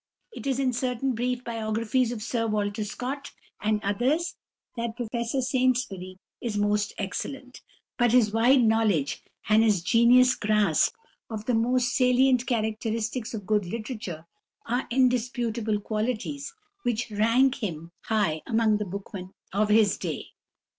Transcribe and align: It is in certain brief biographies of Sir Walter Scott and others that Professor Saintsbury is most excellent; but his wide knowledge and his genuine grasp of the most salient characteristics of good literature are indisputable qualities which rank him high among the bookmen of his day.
It 0.31 0.47
is 0.47 0.57
in 0.59 0.73
certain 0.73 1.13
brief 1.13 1.43
biographies 1.43 2.11
of 2.11 2.23
Sir 2.23 2.47
Walter 2.47 2.83
Scott 2.83 3.29
and 3.61 3.79
others 3.83 4.35
that 4.75 4.95
Professor 4.97 5.43
Saintsbury 5.43 6.17
is 6.41 6.57
most 6.57 6.95
excellent; 6.97 7.61
but 7.99 8.11
his 8.11 8.33
wide 8.33 8.63
knowledge 8.63 9.21
and 9.47 9.61
his 9.61 9.83
genuine 9.83 10.25
grasp 10.39 10.95
of 11.29 11.45
the 11.45 11.53
most 11.53 11.89
salient 11.93 12.47
characteristics 12.47 13.35
of 13.35 13.45
good 13.45 13.67
literature 13.67 14.25
are 14.65 14.87
indisputable 14.89 15.79
qualities 15.79 16.51
which 16.81 17.11
rank 17.11 17.61
him 17.61 17.91
high 18.05 18.41
among 18.47 18.77
the 18.77 18.85
bookmen 18.85 19.35
of 19.53 19.69
his 19.69 19.99
day. 19.99 20.29